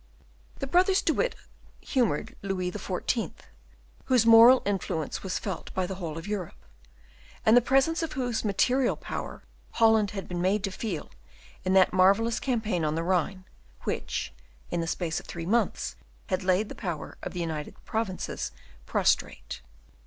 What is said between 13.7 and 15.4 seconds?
which, in the space of